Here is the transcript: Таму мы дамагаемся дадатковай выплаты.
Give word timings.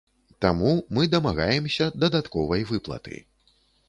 Таму 0.43 0.69
мы 0.97 1.03
дамагаемся 1.15 1.89
дадатковай 2.05 2.65
выплаты. 2.71 3.21